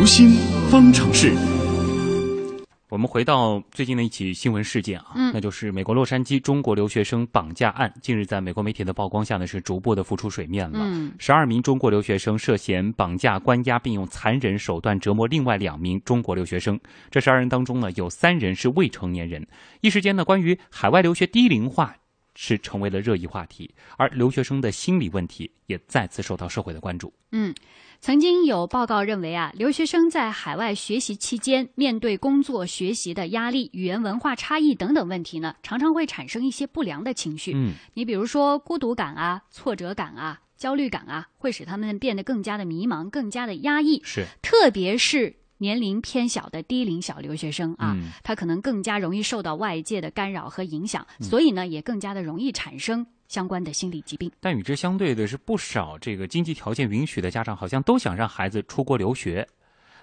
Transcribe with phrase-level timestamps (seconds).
[0.00, 0.30] 读心
[0.70, 1.30] 方程式。
[2.88, 7.92] 我们回到最近的一起新闻事件啊，嗯那就是美国洛杉矶中国留学生绑架案。
[8.00, 10.78] 近日，在美国媒体的曝光下呢，是逐步的浮出水面了。
[10.80, 16.80] 嗯十二名中国留学生涉嫌绑架、关押，并用残忍手段折磨另外两名中国留学生。
[17.10, 19.46] 这十二人当中呢，有三人是未成年人。
[19.82, 21.94] 一时间呢，关于海外留学低龄化
[22.34, 27.12] 是成为了热议话题，而留学生的心理问题也再次受到社会的关注。
[27.32, 27.54] 嗯，
[28.00, 37.52] 曾经有报告认为啊，留学生在海外学习期间，面对工作、学习的压力、语言文化差异等等问题呢，常常会产生一些不良的情绪。
[37.54, 44.00] 嗯，你比如说孤独感啊、挫折感啊、焦虑感啊，会使他们变得更加的迷茫、更加的压抑。
[44.04, 54.32] 是，特别是年龄偏小的低龄小留学生啊，嗯他可能更加容易受到外界的干扰和影响，所以呢，也更加的容易产生相关的心理疾病。
[54.40, 59.46] 但与之相对的是，不少这个经济条件允许的家长，好像都想让孩子出国留学。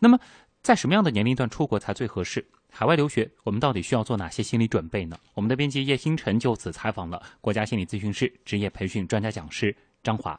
[0.00, 0.18] 那么，
[0.60, 2.44] 在什么样的年龄段出国才最合适？
[2.70, 5.16] 海外留学，我们到底需要做哪些心理准备呢？
[5.34, 10.38] 我们的编辑叶星辰就此采访了国家心理咨询师、职业培训专家讲师张华。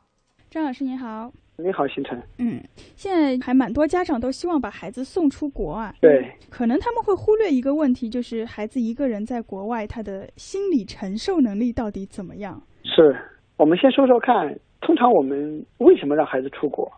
[0.55, 2.17] 张老师您好，你好，星辰。
[2.39, 2.63] 嗯，
[2.95, 12.57] 现在还蛮多家长都希望把孩子送出国啊，对，可能他们会忽略一个问题，就是孩子一个人在国外，他的心理承受能力到底怎么样？
[12.85, 13.13] 是
[13.57, 16.89] 我们先说说看，通常我们为什么让孩子出国？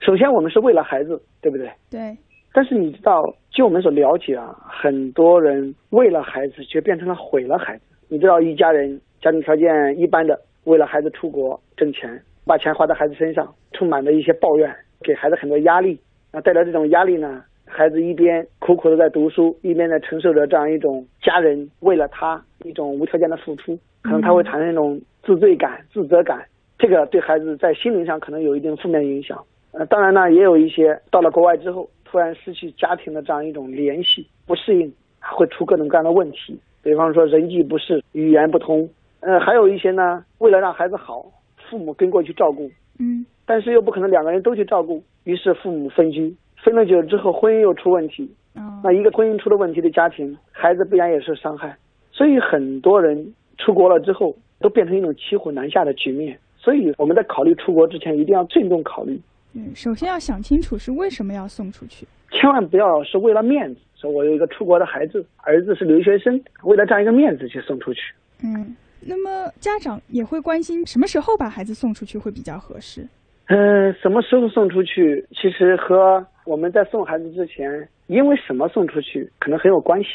[0.00, 1.70] 首先，我们是为了孩子，对不对？
[1.90, 2.14] 对，
[2.52, 7.84] 但是你知道，据我们所了解啊，很多人为了孩子，却变成了毁了孩子。
[8.10, 9.66] 你知道，一家人家庭条件
[9.98, 15.98] 一般的，为了孩子出国挣钱，把钱花在孩子身上，充满着一些抱怨，给孩子很多压力。
[16.32, 26.44] 那带来这种压力呢，孩子一边苦苦的在读书，一边在承受着这样一种家人为了他一种无条件的付出，可能他会产生一种自罪感、自责感，
[26.78, 29.42] 这个对孩子在心灵上可能有一定负面影响。
[29.72, 38.88] 呃，当然呢，也有一些到了国外之后，突然失去家庭的这样一种联系，不适应，会出各种各样的问题，比方说人际不适、语言不通。
[39.20, 41.26] 呃，还有一些呢，为了让孩子好，
[41.70, 48.28] 父母跟过去照顾，嗯但是又不可能两个人都去照顾，于是父母分居，分了久之后，婚姻又出问题。
[48.54, 51.76] 哦那一个婚姻出了问题的家庭，孩子必然也是伤害。
[52.10, 56.38] 所以很多人出国了之后，都变成一种骑虎难下的局面。
[56.56, 59.20] 所以我们在考虑出国之前，一定要慎重考虑，
[59.54, 62.06] 嗯，首先要想清楚是为什么要送出去。
[62.32, 68.00] 千万不要是为了面子，说我有一个出国的孩子，儿子是留学生，为了这样一个面子去送出去。
[68.42, 68.74] 嗯，
[69.08, 73.06] 那么家长也会关心什么时候把孩子送出去会比较合适。
[73.48, 80.08] 嗯，什么时候送出去，其实和我们在送孩子之前，因为什么送出去，可能很有关系。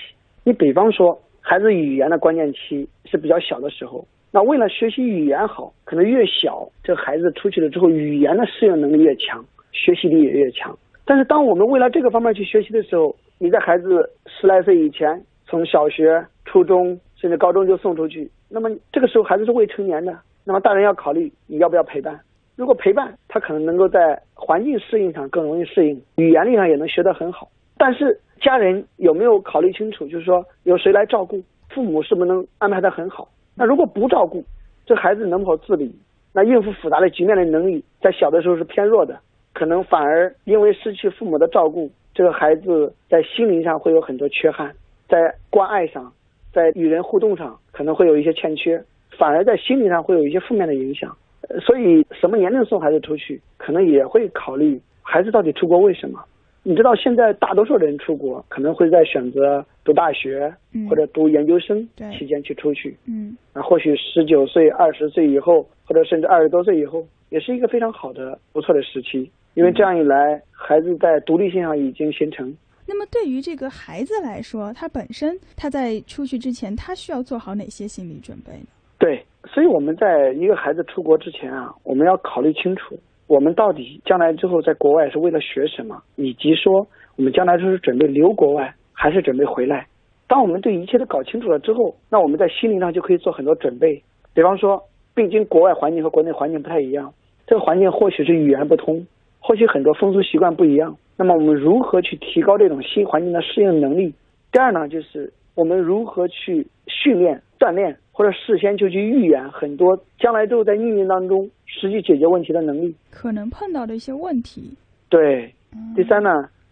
[0.43, 10.77] 你比方说，孩子语言的关键期是比较小的时候，那为了学习语言好，可能越小，这孩子出去了之后，语言的适应能力越强，学习力也越强。
[11.05, 15.07] 但是，当我们为了这个方面去学习的时候，你在孩子十来岁以前，
[15.45, 22.19] 从小学、初中甚至高中就送出去，那么这个时候孩子是未成年的，那么大人要考虑你要不要陪伴。
[22.55, 27.47] 如果陪伴，他可能能够在环境适应上更容易适应，语言力上也能学得很好。
[27.77, 30.07] 但是家人有没有考虑清楚？
[30.07, 33.29] 就是说有谁来照顾，父母是不是能安排得很好？
[33.55, 34.43] 那如果不照顾，
[34.85, 35.95] 这孩子能否自理？
[36.33, 39.19] 那应付复杂的局面的能力，在小的时候是偏弱的，
[39.53, 44.73] 可能反而因为失去父母的照顾，这个孩子在心灵上会有很多缺憾，
[45.07, 46.11] 在关爱上，
[46.53, 48.83] 在与人互动上可能会有一些欠缺，
[49.17, 51.15] 反而在心理上会有一些负面的影响。
[51.49, 56.23] 呃所以，什么年龄送孩子出去，可能也会考虑孩子到底出国为什么。
[56.63, 62.95] 你知道，现在大多数人出国可能会在选择读大学嗯或者读研究生期间去出去。
[63.07, 69.29] 嗯那，或许十九岁、二十岁以后，或者甚至二十多岁以后，也是一个非常好的、不错的时期。
[69.55, 72.55] 因为这样一来，孩子在独立性上已经形成。
[72.91, 78.67] 那么对于这个孩子来说，他本身他在出去之前，他需要做好哪些心理准备呢？
[78.99, 89.87] 对，所以我们在一个孩子出国之前啊，我们要考虑清楚，我们到底将来之后在国外是为了学什么，以及说我们将来是准备留国外还是准备回来。
[90.27, 94.03] 当我们对一切都搞清楚了之后，那我们在心灵上就可以做很多准备。
[94.33, 94.83] 比方说，
[95.15, 97.13] 毕竟国外环境和国内环境不太一样，
[97.47, 99.07] 这个环境或许是语言不通，
[99.39, 100.97] 或许很多风俗习惯不一样。
[101.21, 104.11] 那么我们如何去提高这种新环境的适应能力？
[104.51, 112.95] 第二呢，就是我们如何去训练、锻炼，或者事先就去预演很多将来之后在逆境当中实际解决问题的能力。
[113.11, 114.75] 可能碰到的一些问题。
[115.09, 116.31] 对，嗯第三呢，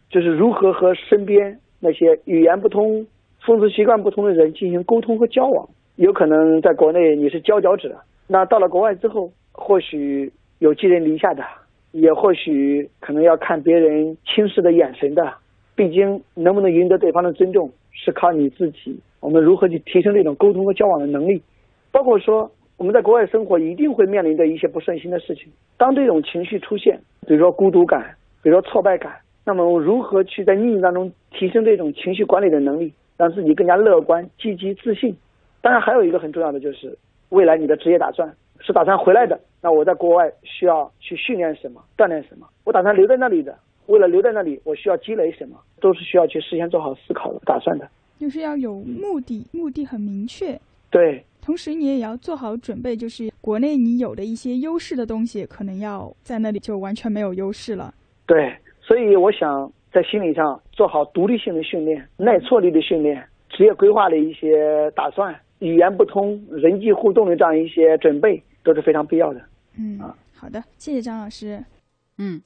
[0.10, 3.06] 就是如何和身边那些语言不通、
[3.45, 5.69] 风俗习惯不同的人进行沟通和交往。
[5.98, 7.95] 有可能在国内你是佼佼者，
[8.25, 11.44] 那到了国外之后，或许有寄人篱下的，
[11.92, 15.34] 也或许可能要看别人轻视的眼神的。
[15.76, 19.00] 毕竟，能不能赢得对方的尊重，是靠你自己。
[19.22, 21.42] 我们如何去提升这种沟通和交往的能力？
[21.92, 25.46] 包括说，我们在国外生活一定会面临着一些不顺心的事情。
[25.78, 29.14] 当这种情绪出现，比如说孤独感，比如说挫败感，
[29.46, 35.16] 那么我如何去在逆境当中提升这种情绪管理的能力，让自己更加乐观、积极、自信？
[35.62, 36.98] 当然，还有一个很重要的就是
[37.30, 39.40] 未来你的职业打算是打算回来的。
[39.62, 42.48] 那我在国外需要去训练什么、锻炼什么？
[42.64, 43.58] 我打算留在那里的。
[43.88, 47.90] 为了留在那里，我需要积累什么，都是需要去事先做好思考的打算的。
[48.20, 50.60] 就是要有目的，目的很明确。
[50.92, 57.94] 对，同时你也要做好准备，就是国内你有的一些优势的东西，可能要在那里就完全没有优势了。
[58.28, 69.42] 对，所以我想在心理上做好独立性的训练、耐挫力的训练、职业规划的一些打算、语言不通、人际互动的这样一些准备都是非常必要的。
[69.78, 70.00] 嗯，
[70.34, 71.64] 好的，谢谢张老师。
[72.18, 72.42] 嗯。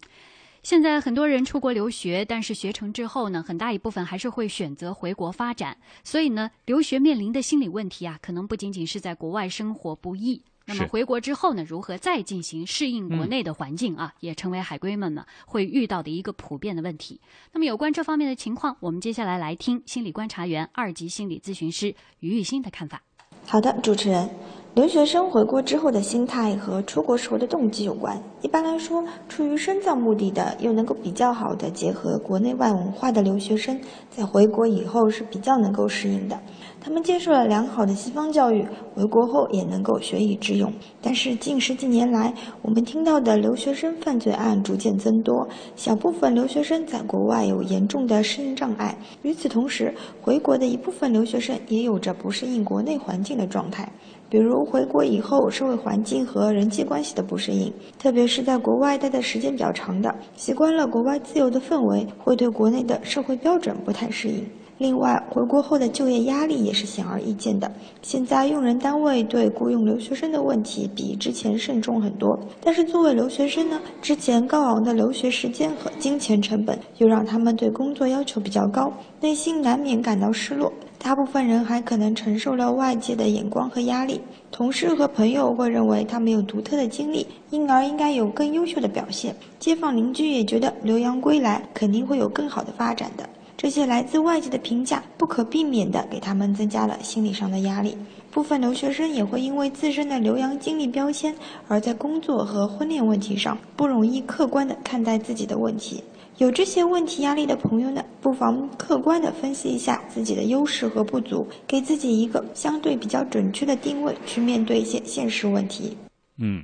[0.62, 5.76] 现在很多人出国留学，但是学成之后呢，很大一部分还是会选择回国发展。
[6.06, 17.20] 所以呢，留学面临的心理问题啊，可能不仅仅是在国外生活不易，那么回国之后呢，如何再进行适应国内的环境啊，也成为海归们呢会遇到的一个普遍的问题。
[17.52, 23.02] 那么有关这方面的情况，我们接下来来听心理观察员、二级心理咨询师于玉新的看法。
[23.46, 24.30] 好的，主持人。
[24.76, 28.20] 留学生回国之后的心态和出国时候的动机有关。
[28.42, 36.42] 一般来说，出于深造目的的，又能够比较好的结合国内外文化的留学生，在回国以后是比较能够适应的。
[36.84, 40.70] 他们接受了良好的西方教育，回国后也能够学以致用。
[41.02, 45.48] 但是近十几年来，我们听到的留学生犯罪案逐渐增多，
[45.78, 48.98] 小部分留学生在国外有严重的适应障碍。
[49.22, 53.90] 与此同时，回国的一部分留学生也有着不适应国内环境的状态。
[54.30, 64.46] 比如回国以后，社会环境和人际关系的不适应，特别是在国外待的时间比较长的，习惯了国外自由的氛围，会对国内的社会标准不太适应。
[64.84, 67.72] 另外，回国后的就业压力也是显而易见的。
[68.02, 78.92] 现在用人单位对雇佣留学生的问题比之前慎重很多，但是作为留学生呢，之前高昂的留学时间和金钱成本，又让他们对工作要求比较高，
[79.22, 80.70] 内心难免感到失落。
[81.00, 84.20] 大部分人还可能承受了外界的眼光和压力，
[84.52, 89.34] 同事和朋友会认为他们有独特的经历，因而应该有更优秀的表现。
[89.60, 93.24] 街坊邻居也觉得留洋归来肯定会有更好的发展的。
[93.64, 97.96] 这些来自外界的评价，不可避免地给他们增加了心理上的压力。
[98.30, 101.34] 部分留学生也会因为自身的留洋经历标签，
[101.70, 106.04] 而在工作和婚恋问题上不容易客观地看待自己的问题。
[106.40, 115.96] 有这些问题压力的朋友呢，不妨客观地分析一下自己的优势和不足，给自己一个相对比较准确的定位，去面对一些现实问题。
[116.38, 116.62] 嗯。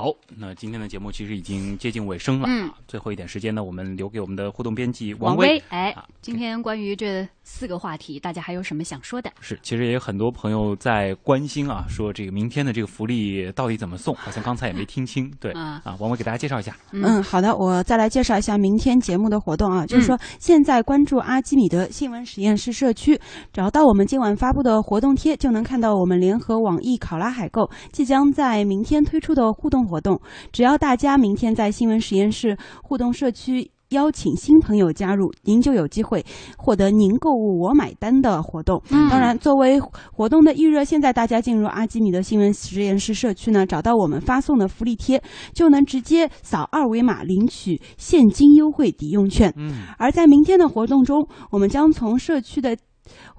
[0.00, 2.46] 好，那今天的节目其实已经接近尾声了。
[2.48, 5.62] 嗯，最后一点时间呢，我们留给我们的互动编辑王威。
[5.68, 9.30] 哎，今天关于这四个话题，大家还有什么想说的？
[9.42, 14.14] 是，其实也有很多朋友在关心啊，说这个明天的这个福利到底怎么送？
[14.14, 15.30] 好像刚才也没听清。
[15.38, 16.74] 对啊，王威给大家介绍一下。
[16.92, 23.20] 嗯，好的，我再来介绍一下明天节目的活动啊，就是说现在关注阿基米德新闻实验室社区，
[23.52, 29.89] 找到我们今晚发布的活动贴，就能看到我们联合网易考拉海购即将在明天推出的互动。
[29.90, 30.20] 活动，
[30.52, 36.24] 只要大家明天在新闻实验室互动社区邀请新朋友加入，您就有机会
[36.56, 38.80] 获得“您购物我买单”的活动。
[39.10, 39.80] 当然，作为
[40.12, 45.20] 活动的预热，现在大家进入阿基米德新闻实验室社区呢，找到我们发送的福利贴，
[45.52, 49.52] 就能直接扫二维码领取现金优惠抵用券。
[49.56, 52.76] 嗯，而在明天的活动中，我们将从社区的。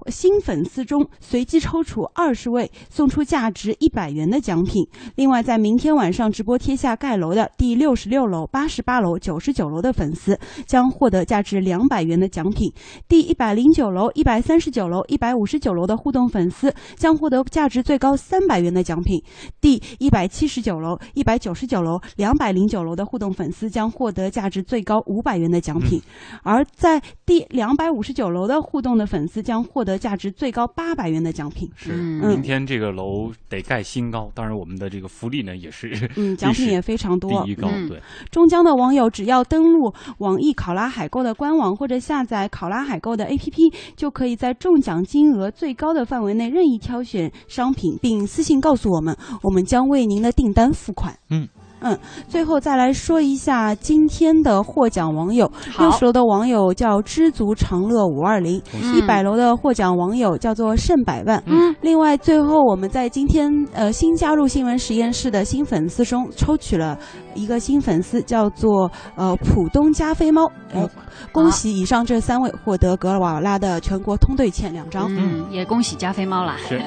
[0.06, 4.86] 新粉丝中随机抽出二十位，送出价值一百元的奖品。
[5.16, 12.72] 另外，在明天晚上直播贴下盖楼的第六十六楼、八十八楼、九十九楼的粉丝将获得价值两百元的奖品。
[13.08, 19.22] 第一百零九楼、一百三十九楼、一百五十九楼的互动粉丝将获得价值最高三百元的奖品。
[19.60, 26.00] 第一百七十九楼、一百九十九楼、两百零九楼的互动粉丝将获得价值最高五百元的奖品。
[26.42, 31.68] 而在第两百五十九楼的互动的粉丝将获得价值最高八百元的奖品。
[31.74, 34.30] 是，明天这个楼得盖新高。
[34.34, 37.44] 当然，我们的这个福利呢也是，嗯， 奖品也非常多。
[37.44, 38.00] 第一高，对。
[38.30, 51.16] 中江的网友只要登录网易考拉海购的官网或者下载考拉海购的 APP，就可以在中奖金额最高的范围内任意挑选商品，并私信告诉我们，我们将为您的订单付款。
[51.30, 51.48] 嗯。
[51.82, 51.98] 嗯，
[52.28, 61.42] 最后再来说一下今天的获奖网友，六十楼的网友叫知足常乐五二零，嗯一百楼的获奖网友叫做盛百万。
[61.46, 66.98] 嗯，另外，最后我们在今天呃新加入新闻实验室的新粉丝中抽取了
[67.34, 70.50] 一个新粉丝，叫做呃浦东加菲猫。
[70.72, 70.88] 呃，
[71.32, 75.06] 恭喜以上这三位获得格瓦拉的全国通兑券两张。
[75.14, 76.56] 嗯，也恭喜加菲猫啦。
[76.68, 76.80] 是。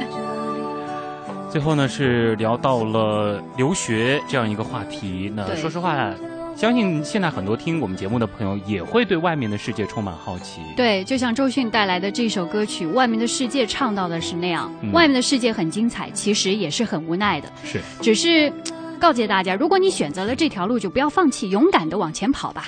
[1.49, 5.31] 最后呢，是聊到了留学这样一个话题。
[5.33, 6.13] 那说实话，
[6.55, 10.61] 相信现在很多听我们节目的朋友也会对外面的世界充满好奇。
[10.75, 17.49] 对，就像周迅带来的这首歌曲《外面的世界》唱到的是那样，嗯外面的世界很精彩，其实也是很无奈的。
[17.63, 18.51] 是，只是
[18.99, 22.67] 告诫大家，如果你选择了这条路，就不要放弃，勇敢的往前跑吧。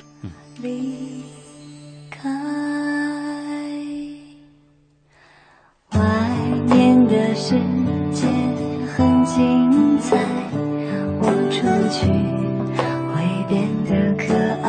[0.62, 1.24] 离
[2.10, 2.30] 开，
[5.92, 6.00] 外
[6.68, 7.77] 面的世界很
[9.28, 10.18] 精彩，
[11.20, 11.60] 我出
[11.92, 12.08] 去
[13.12, 13.16] 会
[13.50, 14.68] 变得可爱。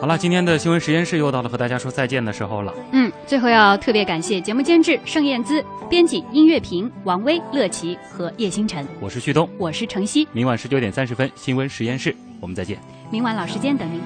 [0.00, 2.72] 好了，今天的新闻实验室又到了和大家说再见的时候了。
[2.92, 12.78] 嗯，最后要特别感谢节目监制盛燕姿、编辑音乐评王威、乐琪和叶星辰，我是旭东，我是程曦，明晚十九点三十分新闻实验室，我们再见。
[13.10, 14.00] 明晚老时间等您。